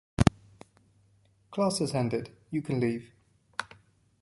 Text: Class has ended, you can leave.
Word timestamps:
Class 1.51 1.77
has 1.77 1.93
ended, 1.93 2.35
you 2.49 2.63
can 2.63 2.79
leave. 2.79 3.13